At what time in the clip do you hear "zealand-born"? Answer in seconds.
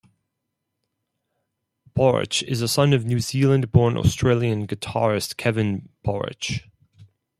3.19-3.97